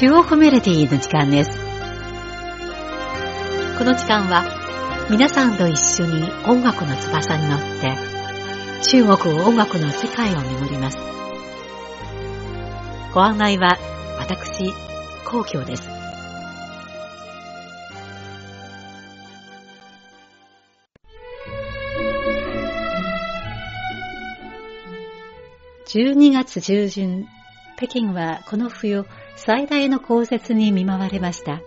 [0.00, 1.50] 中国メロディーの時間です。
[3.76, 4.46] この時間は
[5.10, 7.94] 皆さんと一緒に音楽の翼に乗って
[8.88, 10.96] 中国音楽の世界を巡ります。
[13.12, 13.76] ご案内は
[14.18, 14.72] 私、
[15.26, 15.82] 皇居です。
[25.88, 27.28] 12月中旬、
[27.76, 29.04] 北京はこの冬
[29.42, 31.62] 最大の降雪に見舞われました。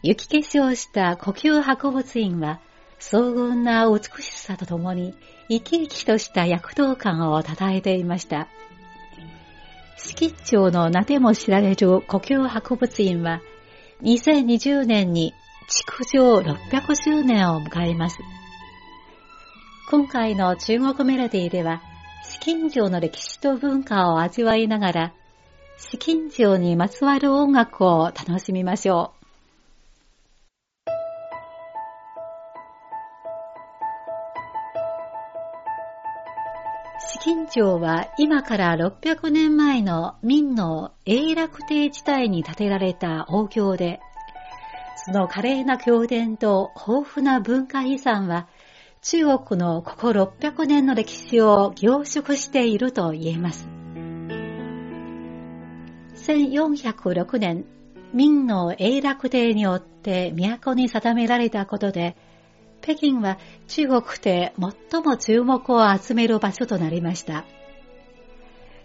[0.00, 2.60] 雪化粧した呼吸博物院は、
[3.00, 5.12] 荘厳な美しさとともに
[5.48, 8.46] 生き生きとした躍動感を称えていました。
[9.96, 13.40] 敷町の名でも知られる呼吸博物院は、
[14.02, 15.34] 2020年に
[15.68, 18.18] 築城600周年を迎えます。
[19.90, 21.82] 今回の中国メロディーでは、
[22.22, 25.12] 資金城の歴史と文化を味わいながら、
[25.90, 29.22] 資金城にまつわる音楽を楽しみましょう。
[37.12, 44.00] 資金城は今から600年前の明の永楽帝時代に建てられた王宮で、
[45.04, 48.46] その華麗な宮殿と豊富な文化遺産は
[49.02, 53.71] 中国のここ600年の歴史を凝縮していると言えます。
[56.22, 57.64] 1406年、
[58.14, 62.16] 明の永楽帝によって都に定められたことで、
[62.80, 64.54] 北京は中国で
[64.90, 67.44] 最も注目を集める場所となりました。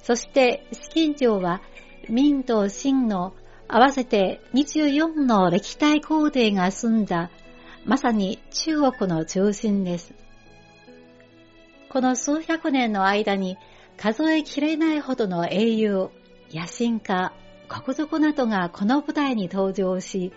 [0.02, 1.62] そして、資金城は
[2.10, 3.34] 明と清の
[3.68, 7.30] 合わせて24の歴代皇帝が住んだ
[7.86, 10.14] まさに中国の中心です。
[11.90, 13.58] この数百年の間に
[13.96, 16.10] 数えきれないほどの英雄、
[16.52, 17.34] 野心家、
[17.68, 20.32] 国賊などがこの舞台に登場し、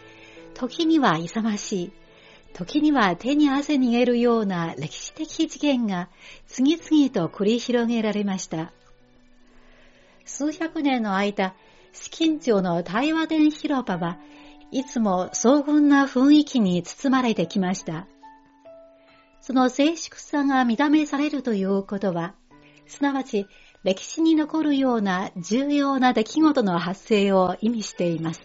[0.54, 1.92] 時には勇ましい、
[2.52, 6.08] 時には手に汗逃げるような歴史的事件が
[6.48, 8.72] 次々と繰り広げられました。
[10.24, 11.54] 数百年の間、
[11.92, 14.18] 資金町の対話殿広場は
[14.72, 18.06] いつも荘厳な雰囲気に包まれてきました。
[19.40, 22.34] その静粛さが見た目されるということは、
[22.86, 23.46] すなわち
[23.82, 28.42] 歴史に残るような重要な出来事の発生を意味しています。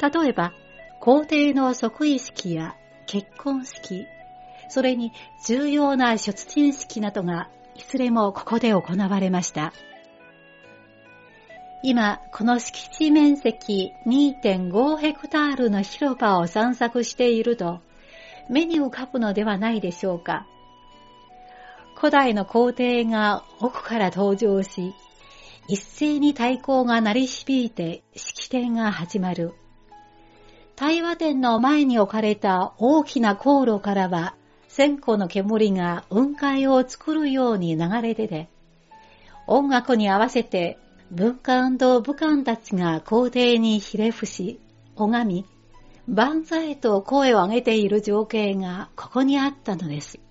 [0.00, 0.52] 例えば、
[1.00, 2.74] 皇帝の即位式や
[3.06, 4.06] 結婚式、
[4.68, 5.12] それに
[5.46, 9.72] 重要な出陣式などがいずれもここで行われました。
[11.84, 17.80] 今、この敷地面積2.5ヘクタールの広場を散策していると、
[18.50, 20.48] 目に浮かぶのではないでしょうか。
[21.98, 24.94] 古代の皇帝が奥から登場し、
[25.66, 29.54] 一斉に太鼓が鳴り響いて式典が始まる。
[30.76, 34.36] 対話殿の前に置かれた大きな航路からは、
[34.68, 38.50] 線香の煙が雲海を作るように流れ出て、
[39.46, 40.78] 音楽に合わせて
[41.10, 44.60] 文官と武官たちが皇帝にひれ伏し、
[44.96, 45.46] 拝み、
[46.06, 50.25] 万歳と声を上げている情景がここにあったのです。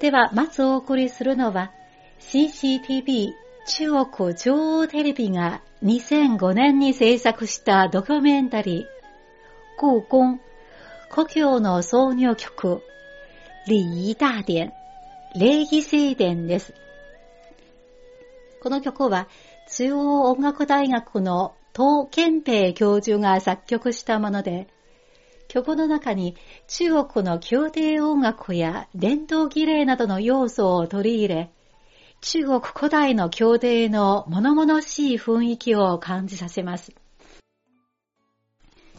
[0.00, 1.72] では、まずお送りするのは、
[2.20, 3.32] CCTV
[3.66, 8.84] 中国中央テレビが2005年に制作したドキュメンタリー、
[9.76, 10.38] 故宮、
[11.10, 12.82] 故郷の創業曲、
[13.66, 14.72] 礼儀大典、
[15.34, 16.74] 礼儀聖典です。
[18.62, 19.28] この曲は
[19.68, 24.68] 中央音楽大学の東健平教授が作曲したもので、
[25.48, 26.36] 曲の中に
[26.66, 31.50] 中国の宮廷音楽や伝統儀礼などの要素を取り入れ、
[32.20, 36.92] 中国古代の宮廷の物々しい雰囲気を感じさせます。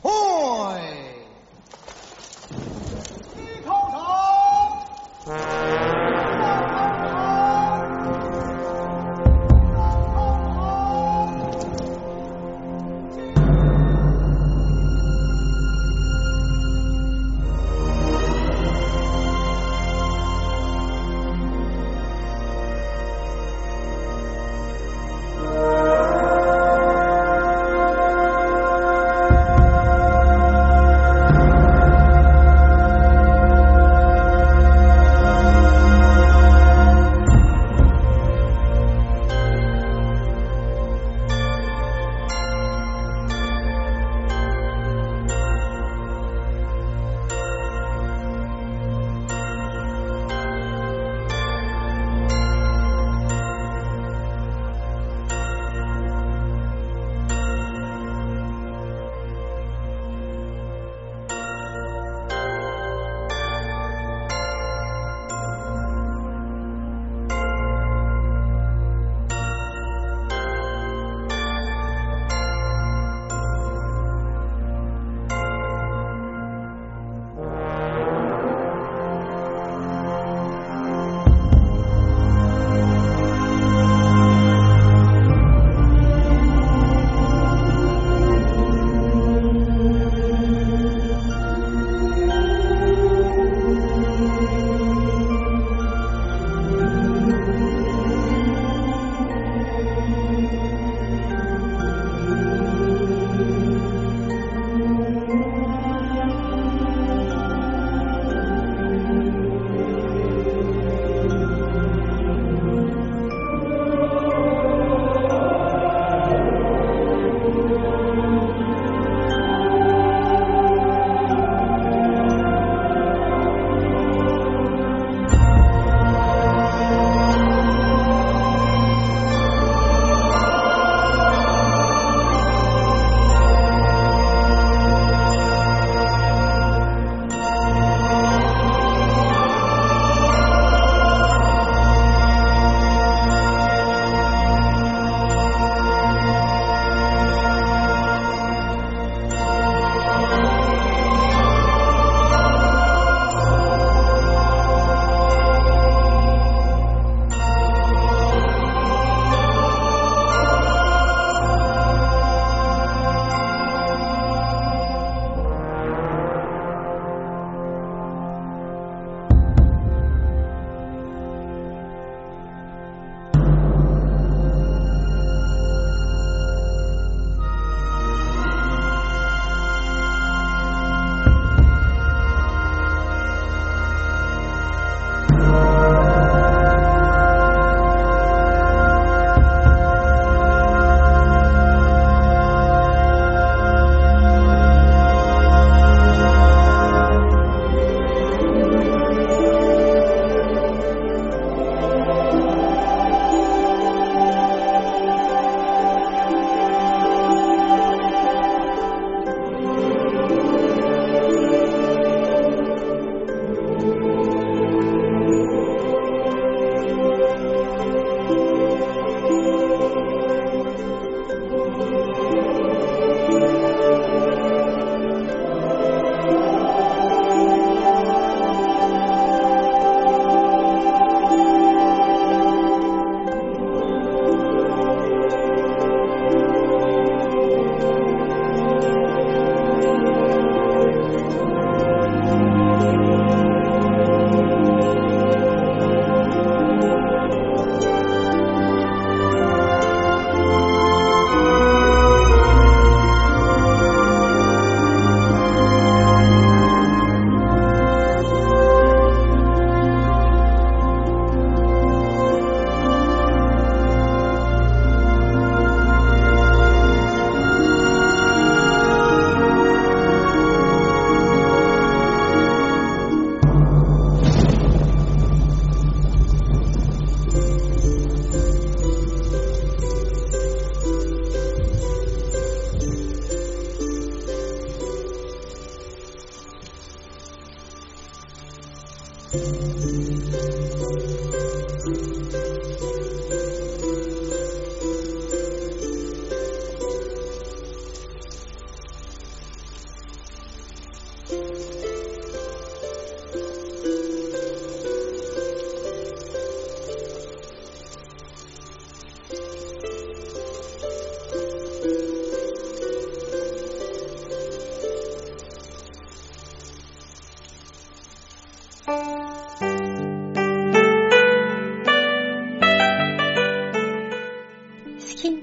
[0.02, 1.06] ほー
[5.76, 5.79] い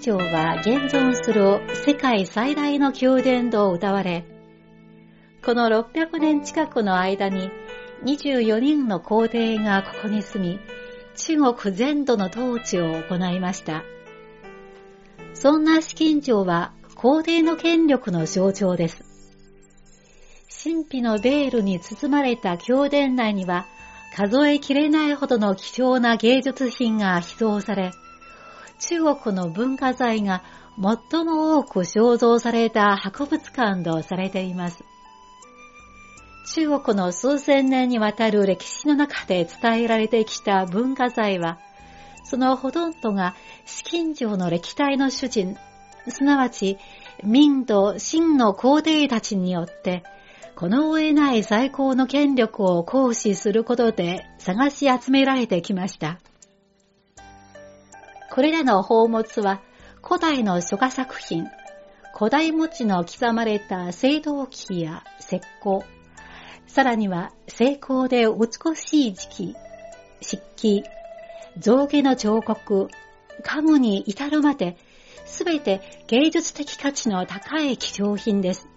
[0.07, 4.25] 教は現存する世界最大の宮殿と歌われ、
[5.45, 7.51] この600年近くの間に
[8.05, 10.61] 24人の皇帝がここに住み、
[11.17, 13.83] 中国全土の統治を行いました。
[15.35, 19.03] そんな紫禁城は皇帝の権力の象徴です。
[20.63, 23.67] 神秘のベールに包まれた宮殿内には
[24.15, 27.91] 数えきれないほどの貴重な芸術品が秘蔵され、
[28.79, 30.43] 中国の文化財が
[30.77, 34.85] 最も多く肖像された博物館とされています。
[36.55, 41.59] 中国の数千年にわたる歴史の中で伝えられてきた文化財は、
[42.25, 45.57] そのほとんどが資金城の歴代の主人、
[46.09, 46.79] すなわち
[47.25, 50.05] 明と清の皇帝たちによって、
[50.55, 56.19] この上ない最高の権力を行使することで探し集められてきました。
[58.37, 59.63] これらの宝物は
[60.07, 61.47] 古代の書画作品、
[62.15, 65.87] 古代文字の刻まれた青銅器や石膏、
[66.67, 69.57] さらには精巧で美しい時期、
[70.21, 70.85] 漆器、
[71.57, 72.89] 象牙の彫刻、
[73.43, 74.77] 家具に至るまで、
[75.25, 78.69] すべて芸術的価値の高い貴重品です。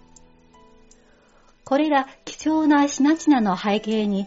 [1.64, 4.26] これら貴重な品々の背景に、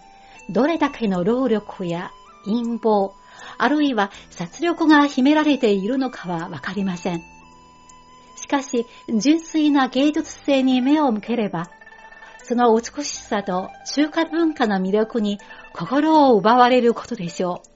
[0.51, 2.11] どれだけの労力や
[2.45, 3.15] 陰謀、
[3.57, 7.21] あるいは殺力が秘められているのかはわかりません。
[8.35, 8.85] しかし、
[9.19, 11.69] 純粋な芸術性に目を向ければ、
[12.43, 15.39] その美しさと中華文化の魅力に
[15.73, 17.73] 心を奪われることでしょう。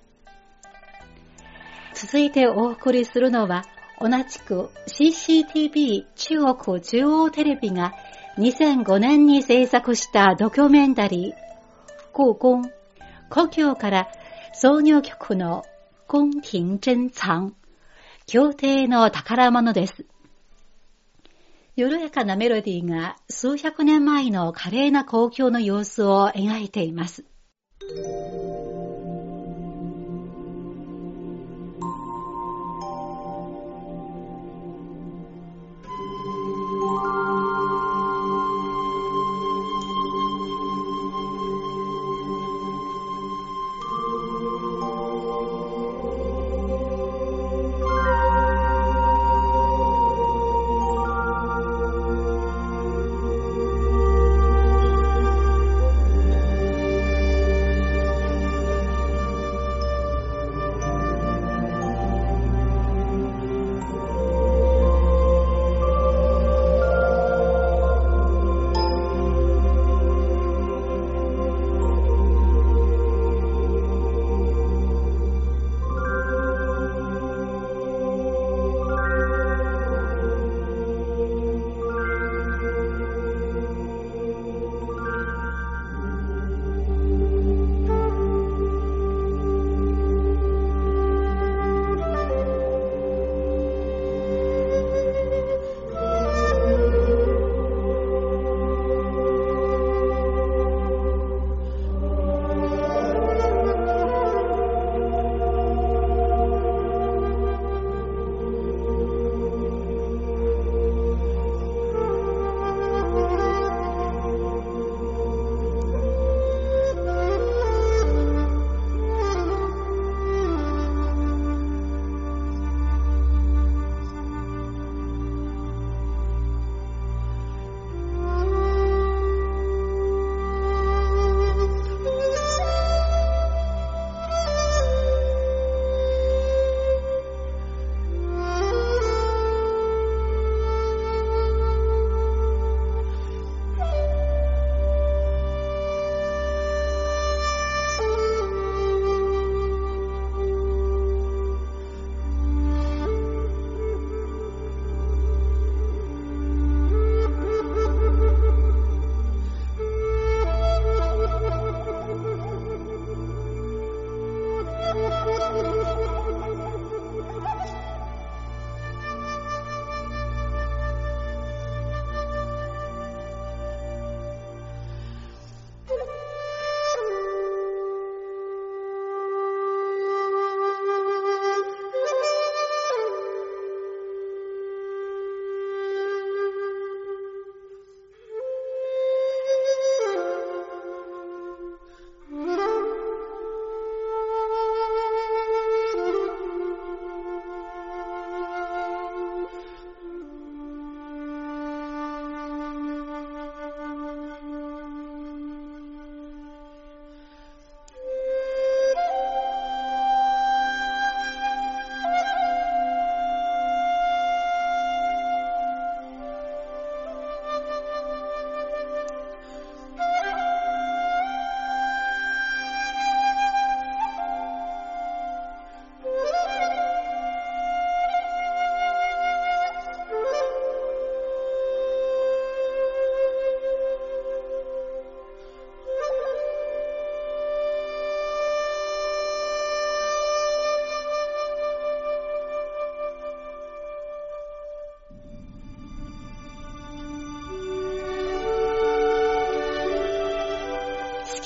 [1.96, 3.64] 続いてお送りするのは、
[4.00, 7.94] 同じく CCTV 中国中央テレビが
[8.38, 11.34] 2005年に制作したドキュメンタリー、
[12.12, 12.72] 故宮、
[13.30, 14.08] 故郷から
[14.60, 15.66] 創業曲の
[16.12, 17.54] 宮廷珍藏、
[18.26, 20.08] 協定の宝物です。
[21.76, 27.24] 緩やかなメロディーが数百年前の華麗な公共の様子を描いています。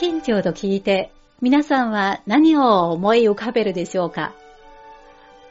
[0.02, 1.12] 近所と聞いて、
[1.44, 4.34] 皆さんは何を思い浮かべるでしょうか？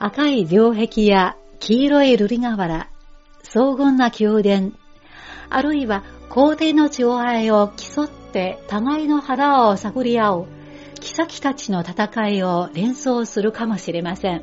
[0.01, 2.89] 赤い城壁や黄色い瑠璃瓦、
[3.45, 4.73] 荘厳な宮殿、
[5.51, 10.47] あるいは皇帝の血を愛を競って互いの腹を探り合う、
[11.01, 14.43] 妃たちの戦いを連想するかもしれません。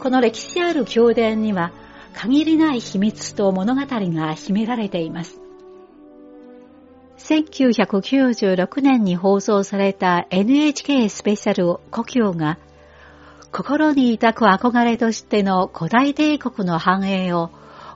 [0.00, 1.70] この歴史ある宮殿には
[2.14, 5.43] 限りない秘密と物語が秘められています。
[7.18, 12.58] 1996年に放送された NHK スペシャル故郷が
[13.52, 17.50] 心に抱く憧れとしての古代帝国の繁栄を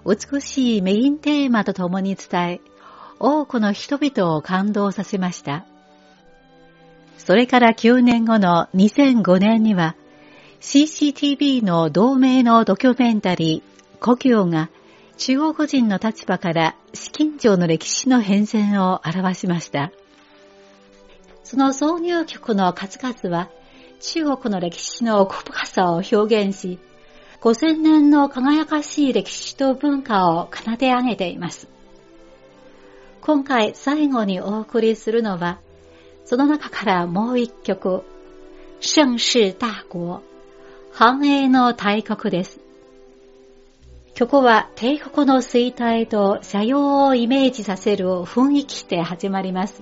[0.06, 2.60] 美しいメインテーマと共に伝え、
[3.18, 5.66] 多くの人々を感動させました。
[7.18, 9.96] それから9年後の2005年には
[10.60, 14.70] CCTV の同名のドキュメンタリー故郷が
[15.18, 19.90] 中国人の立場から資金城の歴史の変遷を表しました。
[21.42, 23.50] その挿入曲の数々は
[24.00, 26.78] 中国の歴史の奥深さを表現し、
[27.40, 31.68] 5000年の輝かしい歴史と文化を奏で上げています。
[33.20, 35.58] 今回最後にお送りするのは、
[36.26, 38.04] その中からもう一曲、
[38.80, 40.18] 盛世大国、
[40.92, 42.67] 繁栄の大国です。
[44.18, 49.80] 曲は帝国の衰退と社用をイメージさせる雰囲気で始まります。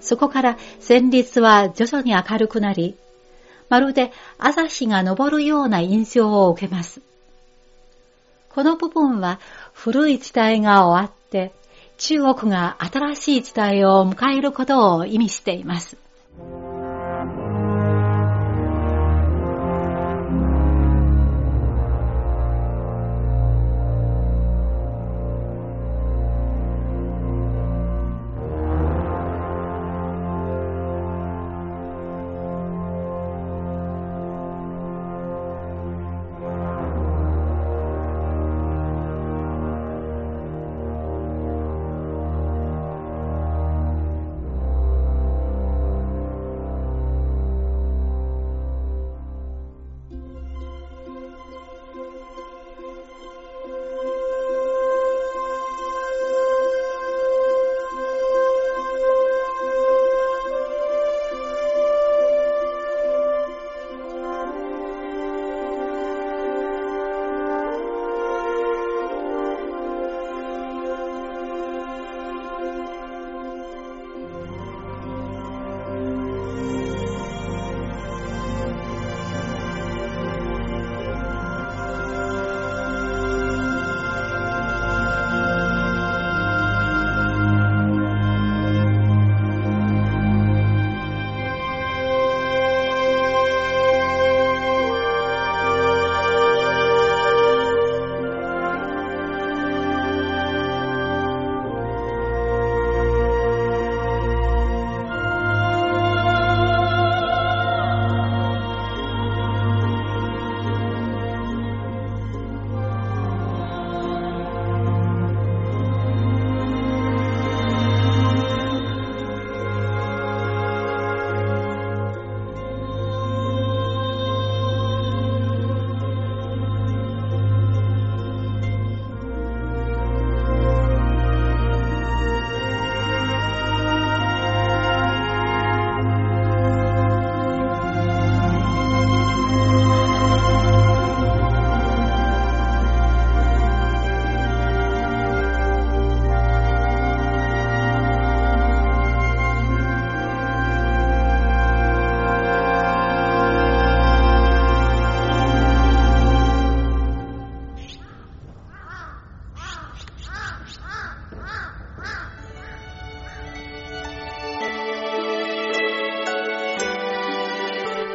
[0.00, 2.96] そこから旋律は徐々に明るくなり、
[3.68, 7.02] まるで朝日が昇るような印象を受けます。
[8.48, 9.40] この部分は
[9.74, 11.52] 古い時代が終わって、
[11.98, 15.98] 中国が新しい時代を迎えることを意味しています。